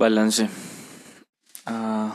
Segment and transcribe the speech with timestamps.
[0.00, 0.48] Balance.
[1.66, 2.10] Ah,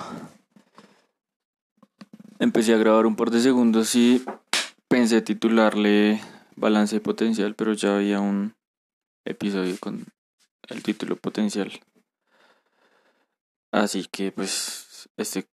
[2.39, 4.25] empecé a grabar un par de segundos y
[4.87, 6.19] pensé titularle
[6.55, 8.55] Balance Potencial, pero ya había un
[9.23, 10.03] episodio con
[10.67, 11.71] el título Potencial.
[13.71, 15.47] Así que pues este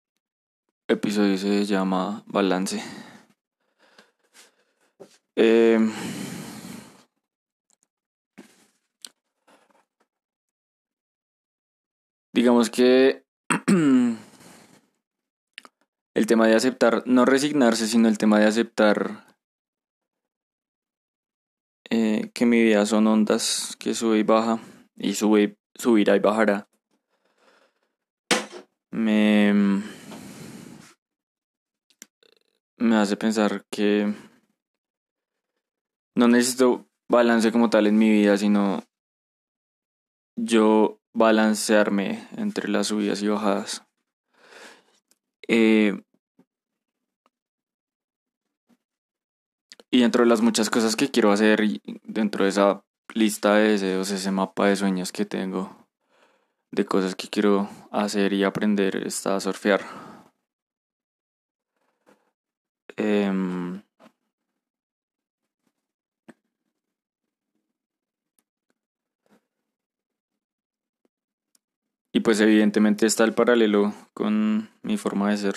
[0.87, 2.83] episodio se llama Balance.
[5.35, 5.77] Eh,
[12.33, 13.23] digamos que
[16.15, 19.27] el tema de aceptar, no resignarse, sino el tema de aceptar
[21.89, 24.59] eh, que mi vida son ondas que sube y baja
[24.95, 26.67] y sube, subirá y bajará.
[28.89, 29.53] Me,
[32.77, 34.13] me hace pensar que
[36.15, 38.83] no necesito balance como tal en mi vida, sino
[40.35, 43.83] yo balancearme entre las subidas y bajadas.
[45.47, 46.01] Eh,
[49.91, 51.61] y dentro de las muchas cosas que quiero hacer,
[52.03, 52.83] dentro de esa
[53.13, 55.87] lista de deseos, ese mapa de sueños que tengo,
[56.71, 59.81] de cosas que quiero hacer y aprender, está a surfear.
[62.97, 63.82] Eh,
[72.15, 75.55] Y pues evidentemente está el paralelo con mi forma de ser.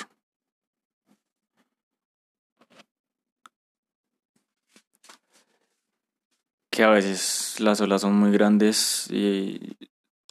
[6.70, 9.76] Que a veces las olas son muy grandes y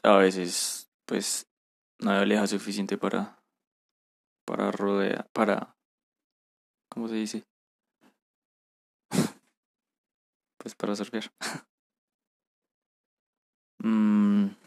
[0.02, 1.48] a veces pues
[2.00, 3.40] no hay oleaje suficiente para
[4.46, 5.78] para rodear, para
[6.90, 7.46] ¿cómo se dice?
[10.58, 11.32] pues para surfear.
[13.84, 14.65] mm.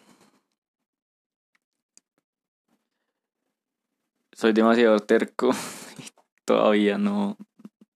[4.39, 5.50] Soy demasiado terco
[5.98, 6.05] y
[6.44, 7.36] todavía no,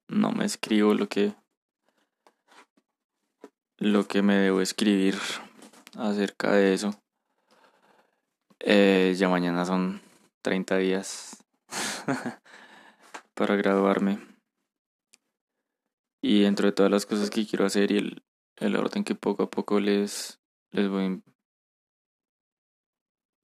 [0.09, 1.35] no me escribo lo que
[3.79, 5.17] lo que me debo escribir
[5.97, 6.95] acerca de eso.
[8.61, 10.01] Eh, ya mañana son
[10.43, 11.45] 30 días
[13.35, 14.21] para graduarme.
[16.23, 18.23] Y dentro de todas las cosas que quiero hacer y el,
[18.57, 21.23] el orden que poco a poco les, les voy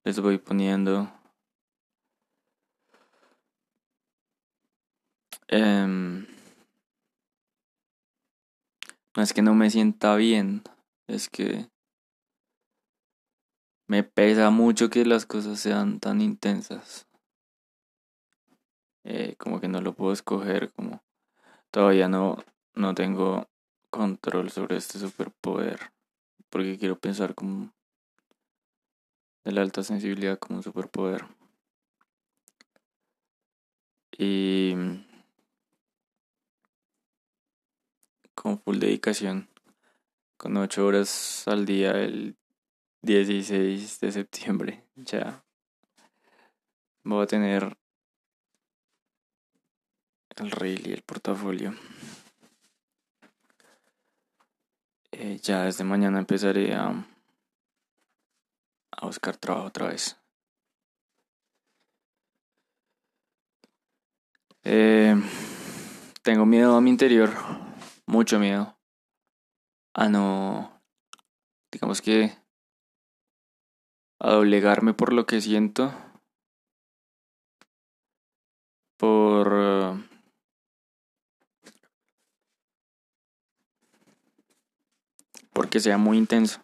[0.05, 1.13] les voy poniendo
[5.51, 6.27] Em,
[9.17, 10.63] no es que no me sienta bien,
[11.07, 11.71] es que
[13.87, 17.07] me pesa mucho que las cosas sean tan intensas.
[19.05, 21.03] Eh, como que no lo puedo escoger, como
[21.71, 22.37] todavía no,
[22.75, 23.49] no tengo
[23.91, 25.93] control sobre este superpoder,
[26.51, 27.73] porque quiero pensar como
[29.45, 31.25] de la alta sensibilidad como un superpoder.
[34.19, 34.75] Y
[38.41, 39.49] con full dedicación,
[40.37, 42.37] con 8 horas al día el
[43.03, 44.85] 16 de septiembre.
[44.95, 45.43] Ya
[47.03, 47.77] voy a tener
[50.37, 51.75] el reel y el portafolio.
[55.11, 57.05] Eh, ya desde mañana empezaré a,
[59.03, 60.17] buscar trabajo otra vez.
[64.63, 65.17] Eh,
[66.23, 67.58] tengo miedo a mi interior
[68.09, 68.75] mucho miedo
[69.95, 70.81] a no,
[71.71, 72.33] digamos que,
[74.19, 75.93] a doblegarme por lo que siento,
[78.97, 79.99] por...
[85.53, 86.63] Porque sea muy intenso.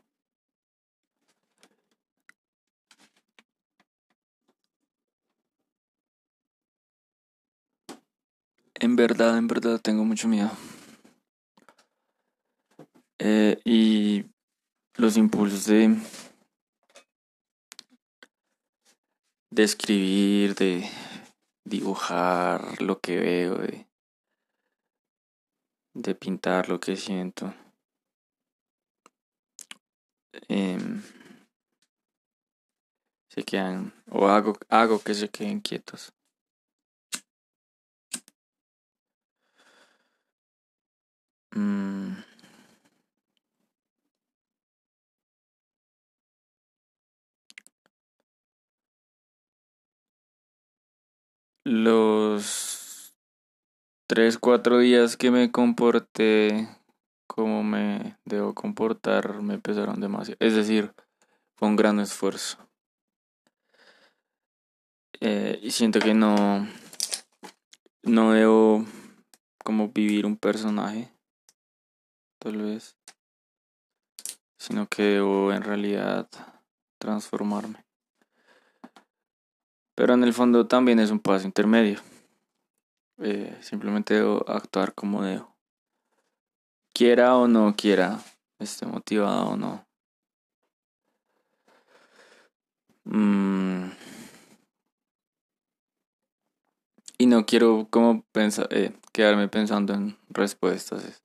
[8.76, 10.50] En verdad, en verdad tengo mucho miedo.
[13.18, 14.24] Eh, y
[14.96, 15.96] los impulsos de,
[19.50, 20.88] de escribir, de
[21.64, 23.58] dibujar lo que veo,
[25.94, 27.52] de, pintar lo que siento.
[30.48, 31.02] Em,
[33.28, 36.13] se quedan, o hago, hago que se queden quietos.
[51.66, 53.14] Los
[54.06, 56.68] tres, cuatro días que me comporté
[57.26, 60.36] como me debo comportar me pesaron demasiado.
[60.40, 60.92] Es decir,
[61.56, 62.58] fue un gran esfuerzo.
[65.20, 66.68] Eh, y siento que no,
[68.02, 68.84] no debo
[69.64, 71.10] como vivir un personaje,
[72.40, 72.94] tal vez,
[74.58, 76.28] sino que debo en realidad
[76.98, 77.83] transformarme.
[79.94, 82.00] Pero en el fondo también es un paso intermedio.
[83.18, 85.54] Eh, simplemente debo actuar como debo.
[86.92, 88.20] Quiera o no quiera,
[88.58, 89.86] esté motivado o no.
[93.04, 93.90] Mm.
[97.18, 101.22] Y no quiero como pensar, eh, quedarme pensando en respuestas.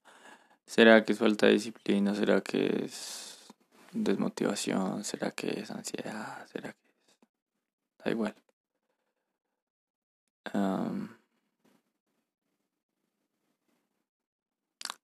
[0.66, 2.14] ¿Será que es falta de disciplina?
[2.14, 3.48] ¿Será que es
[3.92, 5.04] desmotivación?
[5.04, 6.46] ¿Será que es ansiedad?
[6.48, 8.06] ¿Será que es...
[8.06, 8.36] Da igual.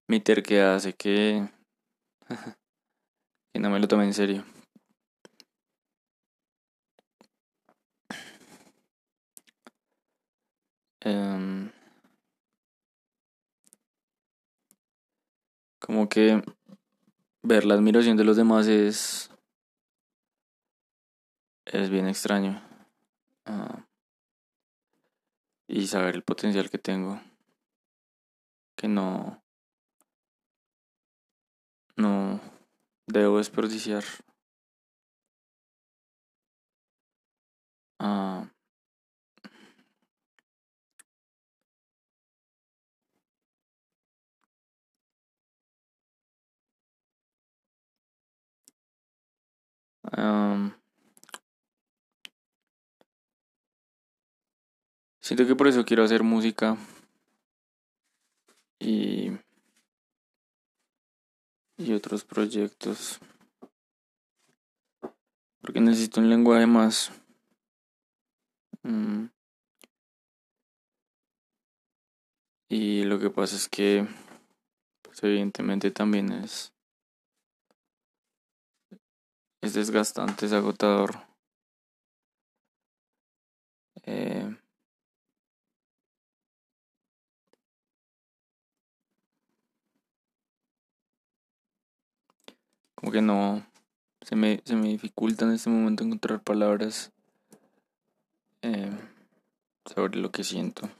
[0.08, 1.48] Mi terquedad hace que,
[3.52, 4.44] que no me lo tome en serio.
[11.00, 11.70] Em,
[15.78, 16.42] como que
[17.42, 19.30] ver la admiración de los demás es
[21.64, 22.60] es bien extraño
[23.44, 23.86] ah,
[25.76, 27.20] y saber el potencial que tengo
[28.76, 29.42] que no
[31.96, 32.40] no
[33.06, 34.04] debo desperdiciar
[37.98, 38.48] ah,
[55.26, 56.76] siento que por eso quiero hacer música
[58.78, 59.32] y,
[61.76, 63.18] y otros proyectos.
[65.60, 67.10] Porque necesito un lenguaje más...
[68.84, 69.24] Mm,
[72.68, 74.06] y lo que pasa es que,
[75.02, 76.72] pues evidentemente también es
[79.60, 81.16] es desgastante, es agotador.
[84.04, 84.35] Eh,
[93.06, 93.64] como que no
[94.20, 97.12] se me, se me dificulta en este momento encontrar palabras
[98.62, 98.90] eh,
[99.84, 100.90] sobre lo que siento.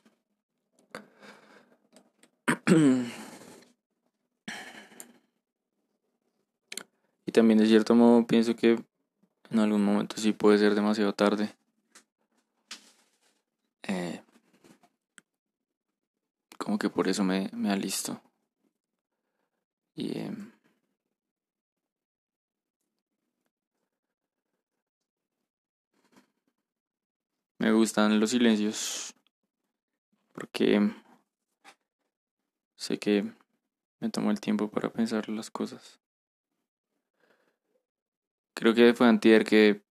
[7.33, 8.79] también de cierto modo pienso que
[9.51, 11.57] en algún momento sí puede ser demasiado tarde.
[13.83, 14.23] Eh,
[16.57, 18.23] como que por eso me, me alisto.
[19.97, 20.31] Y eh,
[27.59, 29.15] me gustan los silencios
[30.33, 30.93] porque
[32.77, 33.33] sé que
[34.01, 35.99] me tomo el tiempo para pensar las cosas.
[38.55, 39.83] Creo que fue antier que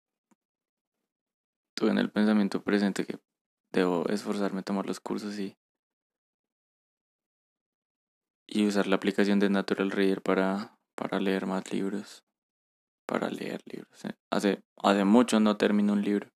[1.74, 3.18] tuve en el pensamiento presente que
[3.72, 5.56] debo esforzarme a tomar los cursos y,
[8.46, 12.24] y usar la aplicación de Natural Reader para, para leer más libros.
[13.06, 14.04] Para leer libros.
[14.04, 14.14] Eh.
[14.30, 16.33] Hace, hace mucho no termino un libro.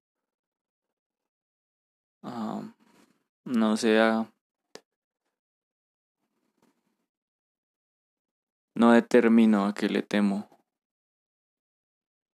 [2.22, 2.62] Ah,
[3.44, 4.32] no sea...
[8.74, 10.48] No determino a qué le temo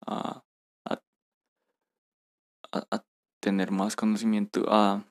[0.07, 0.45] a,
[2.73, 3.05] a,
[3.41, 5.05] tener más conocimiento, a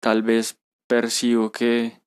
[0.00, 2.00] tal vez percibo que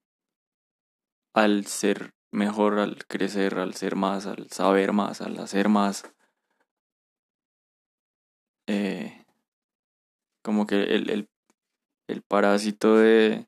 [1.34, 6.04] al ser mejor, al crecer, al ser más, al saber más, al hacer más,
[8.70, 9.26] eh,
[10.44, 11.30] como que el, el,
[12.08, 13.48] el parásito de,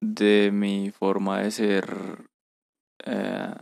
[0.00, 2.30] de mi forma de ser
[3.04, 3.54] eh,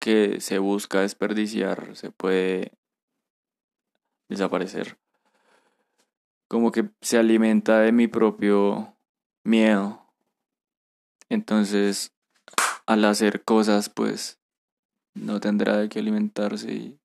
[0.00, 2.78] que se busca desperdiciar se puede
[4.28, 4.98] desaparecer.
[6.46, 8.96] Como que se alimenta de mi propio
[9.42, 10.06] miedo.
[11.28, 12.14] Entonces,
[12.86, 14.37] al hacer cosas, pues
[15.20, 17.00] no tendrá de qué alimentarse y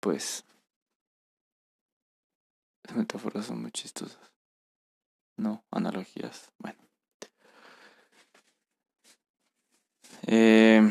[0.00, 0.44] pues
[2.84, 4.18] las metáforas son muy chistosas.
[5.36, 6.50] No, analogías.
[6.58, 6.78] Bueno.
[10.26, 10.90] Eh,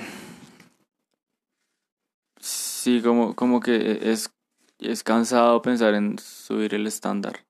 [2.40, 4.32] sí, como, como que es,
[4.80, 7.46] es cansado pensar en subir el estándar.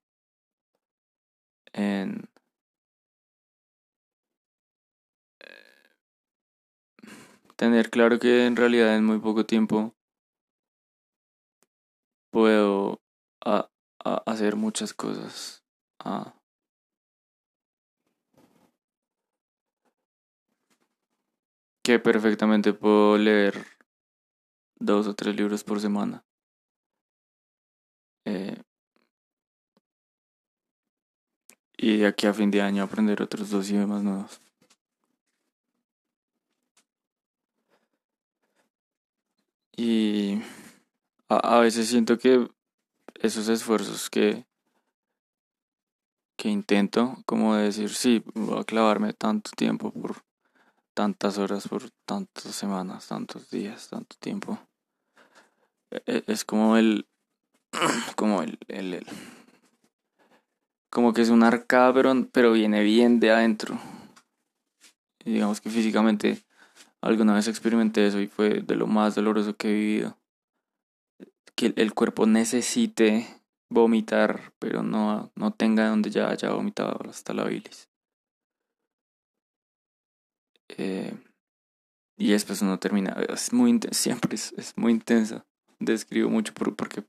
[1.72, 2.28] En,
[7.60, 9.94] tener claro que en realidad en muy poco tiempo
[12.32, 13.02] puedo
[14.26, 15.62] hacer muchas cosas.
[21.84, 23.66] que perfectamente puedo leer
[24.80, 26.24] dos o tres libros por semana.
[28.26, 28.62] Eh,
[31.78, 34.40] y de aquí a fin de año aprender otros dos idiomas nuevos.
[39.80, 40.42] Y
[41.30, 42.50] a, veces siento que
[43.16, 44.46] esos esfuerzos que,
[46.36, 50.18] que intento, como decir, sí, voy a clavarme tanto tiempo por
[50.94, 54.60] tantas horas, por tantas semanas, tantos días, tanto tiempo.
[55.92, 57.08] E, e, es como el,
[58.18, 59.06] como el, el,
[60.90, 63.80] como que es un arcada, pero, pero viene bien de adentro.
[65.24, 66.44] Y digamos que físicamente
[67.02, 70.18] alguna vez experimenté eso y fue de lo más doloroso que he vivido.
[71.56, 73.28] Que el cuerpo necesite
[73.70, 77.90] vomitar, pero no, no tenga donde ya haya vomitado hasta la bilis.
[80.78, 81.14] Eh,
[82.18, 85.46] y después uno termina, es muy siempre es, es, muy intenso.
[85.80, 87.04] Describo mucho por, porque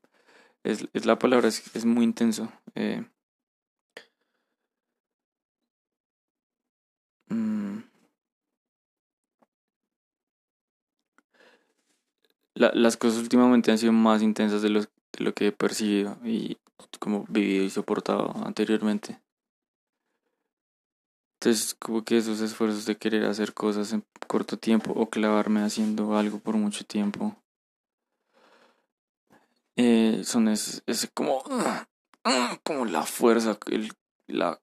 [0.63, 2.53] es, es, la palabra, es, es muy intenso.
[2.75, 3.05] Eh,
[12.61, 16.59] la, las cosas últimamente han sido más intensas de lo, que he percibido y
[16.99, 19.19] como vivido y soportado anteriormente.
[21.39, 26.19] Entonces, como que esos esfuerzos de querer hacer cosas en corto tiempo o clavarme haciendo
[26.19, 27.35] algo por mucho tiempo
[29.77, 30.83] eh, son ese,
[31.15, 31.43] como,
[32.63, 33.91] como la fuerza, el,
[34.27, 34.61] la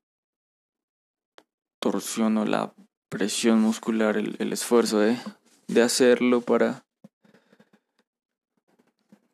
[1.79, 2.75] torsión o la
[3.09, 5.17] presión muscular, el, el esfuerzo de,
[5.67, 6.86] de hacerlo para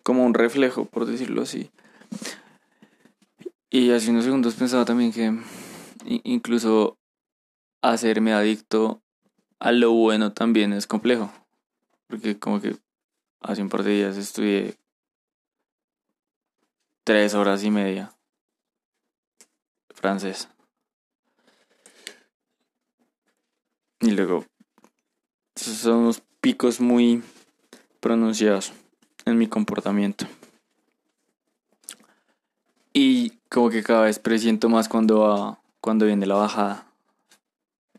[0.03, 1.71] como un reflejo, por decirlo así.
[3.69, 5.33] Y hace unos segundos pensaba también que
[6.05, 6.97] incluso
[7.81, 9.01] hacerme adicto
[9.59, 11.31] a lo bueno también es complejo.
[12.07, 12.75] Porque como que
[13.39, 14.77] hace un par de días estudié
[17.03, 18.13] tres horas y media
[19.89, 20.49] francés.
[24.01, 24.45] Y luego,
[25.55, 27.23] son unos picos muy
[28.01, 28.73] pronunciados
[29.25, 30.25] en mi comportamiento.
[32.93, 36.85] Y como que cada vez presiento más cuando, cuando viene la bajada.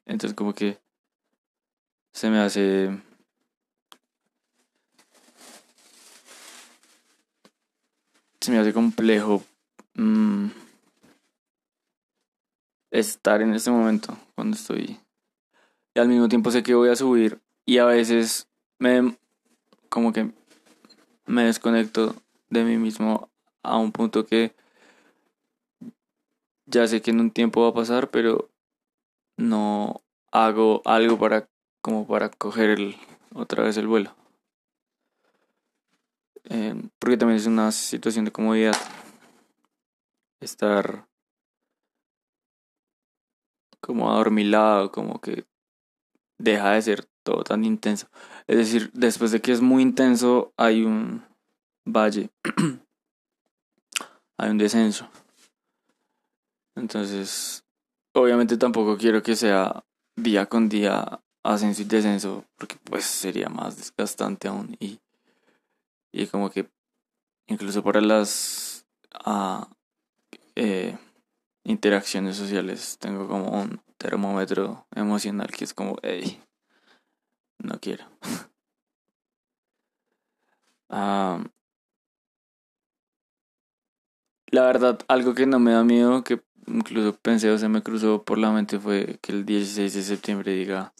[0.07, 0.79] Entonces como que
[2.13, 2.97] se me hace...
[8.41, 9.43] Se me hace complejo
[9.95, 10.49] mm,
[12.91, 15.01] estar en este momento cuando estoy...
[15.97, 19.17] Y al mismo tiempo sé que voy a subir y a veces me...
[19.89, 20.31] como que
[21.27, 22.15] me desconecto
[22.51, 23.31] de mí mismo
[23.63, 24.55] a un punto que
[26.67, 28.51] ya sé que en un tiempo va a pasar, pero
[29.37, 30.03] no
[30.33, 31.49] hago algo para
[31.81, 32.97] como para coger el,
[33.35, 34.15] otra vez el vuelo.
[36.45, 38.75] Em, porque también es una situación de comodidad
[40.41, 41.07] estar
[43.81, 45.45] como adormilado, como que
[46.39, 48.09] deja de ser todo tan intenso.
[48.47, 51.25] Es decir, después de que es muy intenso hay un
[51.85, 52.31] valle,
[54.39, 55.09] hay un descenso.
[56.77, 57.65] Entonces,
[58.13, 59.85] obviamente tampoco quiero que sea
[60.17, 65.01] día con día ascenso y descenso, porque pues sería más desgastante aún y,
[66.13, 66.71] y como que
[67.47, 69.69] incluso para las ah,
[70.57, 70.97] eh,
[71.65, 76.41] interacciones sociales tengo como un termómetro emocional que es como, hey,
[77.65, 78.05] no quiero.
[84.55, 88.23] la verdad, algo que no me da miedo, que incluso pensé o se me cruzó
[88.23, 90.93] por la mente fue que el 16 de septiembre diga...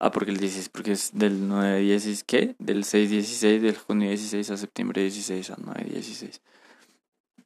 [0.00, 2.54] Ah, porque el 16, porque es del 9 16, ¿qué?
[2.60, 6.40] Del 6 16, del junio 16 a septiembre 16 a 9 16.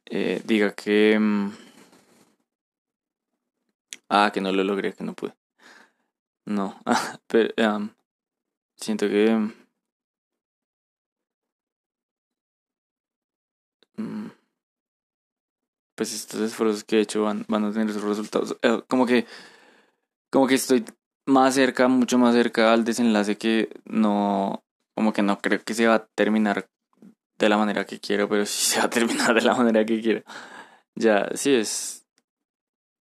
[0.05, 1.17] Eh, diga que...
[1.19, 1.51] Mm,
[4.09, 5.33] ah, que no lo logré, que no pude.
[6.45, 6.79] No,
[7.27, 7.49] pero
[8.83, 9.51] siento que...
[13.97, 14.29] Mm,
[15.95, 18.57] pues estos esfuerzos que he hecho van, van a tener sus resultados.
[18.61, 19.25] Eh, como que,
[20.31, 20.85] como que estoy
[21.25, 24.63] más cerca, mucho más cerca al desenlace que no,
[24.95, 26.67] como que no creo que se va a terminar
[27.37, 30.01] de la manera que quiero, pero sí se va a terminar de la manera que
[30.01, 30.23] quiero.
[30.95, 32.05] Ya, sí es.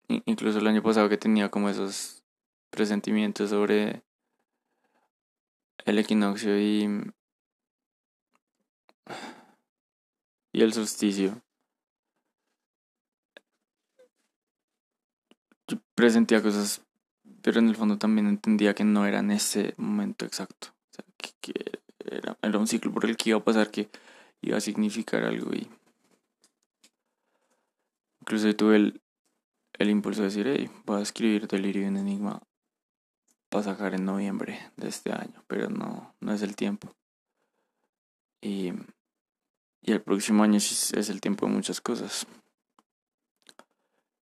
[0.09, 2.25] Incluso el año pasado que tenía como esos
[2.71, 4.03] presentimientos sobre
[5.85, 6.89] el equinoccio y,
[10.53, 11.43] y el solsticio.
[15.67, 16.83] Yo presentía cosas,
[17.43, 20.69] pero en el fondo también entendía que no era en ese momento exacto.
[20.91, 21.05] O sea,
[21.41, 21.53] que,
[22.11, 23.91] era, un ciclo por el que iba a pasar que
[24.41, 25.69] iba a significar algo y
[28.21, 29.03] incluso tuve el,
[29.75, 32.43] el impulso de decir, hey, voy a escribir Delirio en Enigma
[33.49, 36.95] para sacar en noviembre de este año, pero no, no es el tiempo.
[38.41, 38.73] Y,
[39.83, 42.27] y el próximo año es el tiempo de muchas cosas.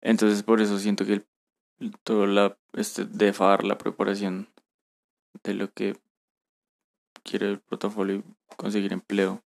[0.00, 1.26] Entonces por eso siento que el,
[2.04, 4.48] todo la, este, de FAR, la preparación
[5.42, 5.98] de lo que
[7.22, 8.22] quiere el portafolio
[8.56, 9.42] conseguir empleo,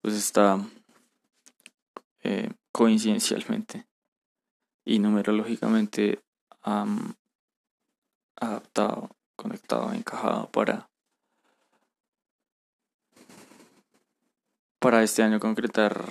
[0.00, 0.58] pues está
[2.24, 3.86] eh, coincidencialmente
[4.84, 6.20] y numerológicamente
[8.42, 10.88] adaptado, conectado, encajado para
[14.78, 16.04] para este año concretar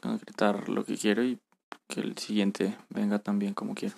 [0.00, 1.40] concretar lo que quiero y
[1.88, 3.94] que el siguiente venga también como quiero.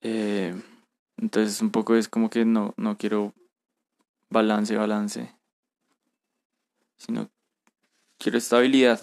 [0.00, 0.54] Eh,
[1.18, 3.34] entonces un poco es como que no, no quiero
[4.30, 5.34] balance, balance,
[6.96, 7.30] sino
[8.18, 9.00] quiero estabilidad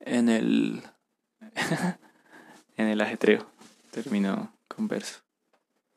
[0.00, 0.82] en el
[2.76, 3.49] en el ajetreo.
[3.90, 5.29] Termino con verso.